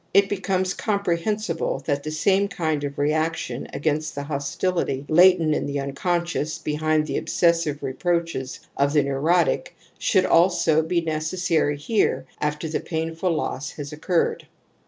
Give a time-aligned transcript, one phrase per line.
[0.15, 5.75] it becomes comprehensible that the same kind of reaction against the hostility latent in the
[5.75, 5.93] imcon
[6.23, 12.79] scious behind the obsessive reproaches of the neurotic should also be necessary here after the
[12.79, 14.47] painful loss has occurred.